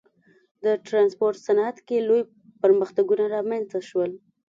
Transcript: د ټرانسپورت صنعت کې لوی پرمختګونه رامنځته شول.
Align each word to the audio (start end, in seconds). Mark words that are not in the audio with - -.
د 0.63 0.65
ټرانسپورت 0.87 1.37
صنعت 1.47 1.77
کې 1.87 2.05
لوی 2.07 2.21
پرمختګونه 2.63 3.23
رامنځته 3.35 3.79
شول. 3.89 4.11